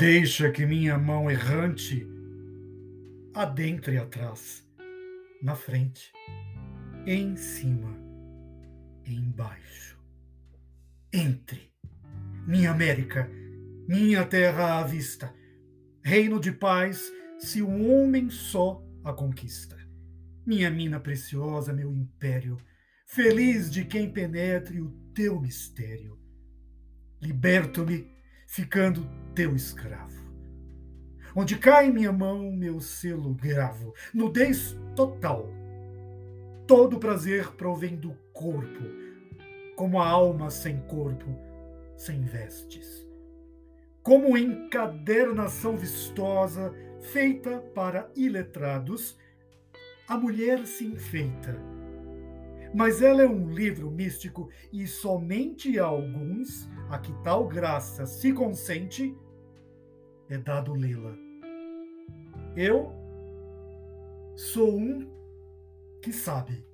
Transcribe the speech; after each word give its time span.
Deixa 0.00 0.50
que 0.50 0.64
minha 0.64 0.96
mão 0.96 1.30
errante 1.30 2.08
adentre 3.34 3.98
atrás, 3.98 4.66
na 5.42 5.54
frente, 5.54 6.10
em 7.06 7.36
cima, 7.36 7.94
embaixo. 9.04 10.02
Entre, 11.12 11.70
minha 12.46 12.70
América, 12.70 13.30
minha 13.86 14.24
terra 14.24 14.80
à 14.80 14.84
vista, 14.84 15.34
reino 16.02 16.40
de 16.40 16.50
paz, 16.50 17.12
se 17.38 17.60
um 17.60 17.92
homem 17.92 18.30
só 18.30 18.82
a 19.04 19.12
conquista. 19.12 19.76
Minha 20.46 20.70
mina 20.70 20.98
preciosa, 20.98 21.74
meu 21.74 21.94
império, 21.94 22.56
feliz 23.06 23.70
de 23.70 23.84
quem 23.84 24.10
penetre 24.10 24.80
o 24.80 24.92
teu 25.12 25.38
mistério. 25.38 26.18
Liberto-me, 27.20 28.08
ficando 28.46 29.06
teu 29.40 29.56
escravo. 29.56 30.20
Onde 31.34 31.56
cai 31.56 31.90
minha 31.90 32.12
mão, 32.12 32.52
meu 32.52 32.78
selo 32.78 33.32
gravo, 33.32 33.94
nudez 34.12 34.76
total. 34.94 35.48
Todo 36.66 36.98
prazer 36.98 37.52
provém 37.52 37.96
do 37.96 38.14
corpo, 38.34 38.84
como 39.76 39.98
a 39.98 40.06
alma 40.06 40.50
sem 40.50 40.78
corpo, 40.82 41.24
sem 41.96 42.20
vestes. 42.20 43.08
Como 44.02 44.36
encadernação 44.36 45.74
vistosa, 45.74 46.74
feita 47.00 47.60
para 47.74 48.10
iletrados, 48.14 49.16
a 50.06 50.18
mulher 50.18 50.66
se 50.66 50.84
enfeita. 50.84 51.58
Mas 52.74 53.00
ela 53.00 53.22
é 53.22 53.26
um 53.26 53.50
livro 53.50 53.90
místico 53.90 54.50
e 54.70 54.86
somente 54.86 55.78
a 55.78 55.86
alguns, 55.86 56.68
a 56.90 56.98
que 56.98 57.12
tal 57.22 57.48
graça 57.48 58.04
se 58.04 58.34
consente, 58.34 59.16
é 60.30 60.38
dado 60.38 60.72
lê-la. 60.72 61.12
Eu 62.56 62.92
sou 64.36 64.78
um 64.78 65.06
que 66.00 66.12
sabe. 66.12 66.64